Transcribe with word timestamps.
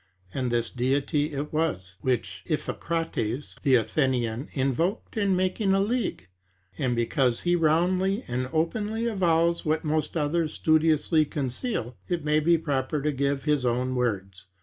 And 0.33 0.49
this 0.51 0.71
deity 0.71 1.31
it 1.33 1.53
was, 1.53 1.97
which 2.01 2.43
Iphicrates 2.49 3.55
the 3.61 3.75
Athenian 3.75 4.49
invoked 4.53 5.15
in 5.15 5.35
making 5.35 5.75
a 5.75 5.79
league; 5.79 6.27
and 6.75 6.95
because 6.95 7.41
he 7.41 7.55
roundly 7.55 8.23
and 8.27 8.49
openly 8.51 9.05
avows 9.05 9.63
what 9.63 9.83
most 9.83 10.17
others 10.17 10.55
studiously 10.55 11.23
conceal, 11.23 11.97
it 12.07 12.25
may 12.25 12.39
be 12.39 12.57
proper 12.57 12.99
to 12.99 13.11
give 13.11 13.43
his 13.43 13.63
own 13.63 13.93
words. 13.93 14.47